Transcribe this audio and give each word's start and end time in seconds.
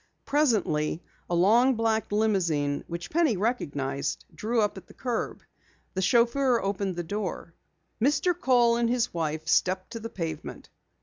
Presently 0.25 1.03
a 1.29 1.35
long 1.35 1.75
black 1.75 2.11
limousine 2.11 2.83
which 2.87 3.11
Penny 3.11 3.37
recognized 3.37 4.25
drew 4.33 4.59
up 4.59 4.75
at 4.75 4.87
the 4.87 4.95
curb. 4.95 5.43
The 5.93 6.01
chauffeur 6.01 6.59
opened 6.59 6.95
the 6.95 7.03
door. 7.03 7.53
Mr. 8.01 8.33
Kohl 8.35 8.77
and 8.77 8.89
his 8.89 9.13
wife 9.13 9.47
stepped 9.47 9.91
to 9.91 9.99
the 9.99 10.09
pavement. 10.09 10.71